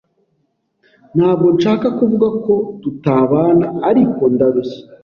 [1.15, 4.81] Ntabwo nshaka kuvuga ko tutabana, ariko ndarushye.